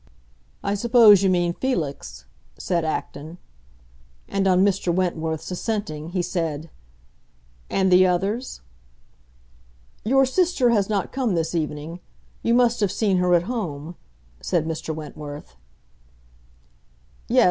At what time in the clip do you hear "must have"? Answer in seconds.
12.55-12.91